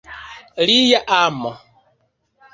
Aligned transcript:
Lia 0.67 0.99
amo. 1.21 1.51